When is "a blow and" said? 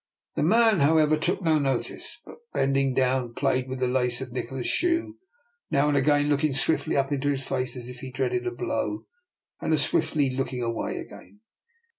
8.47-9.71